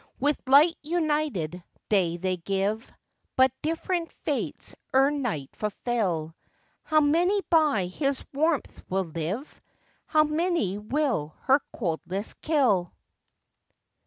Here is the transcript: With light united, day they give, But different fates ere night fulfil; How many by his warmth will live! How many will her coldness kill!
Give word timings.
With 0.19 0.41
light 0.47 0.75
united, 0.81 1.63
day 1.87 2.17
they 2.17 2.35
give, 2.35 2.91
But 3.35 3.51
different 3.61 4.11
fates 4.11 4.73
ere 4.91 5.11
night 5.11 5.51
fulfil; 5.55 6.33
How 6.81 7.01
many 7.01 7.39
by 7.51 7.85
his 7.85 8.25
warmth 8.33 8.81
will 8.89 9.03
live! 9.03 9.61
How 10.07 10.23
many 10.23 10.79
will 10.79 11.35
her 11.41 11.59
coldness 11.71 12.33
kill! 12.33 12.91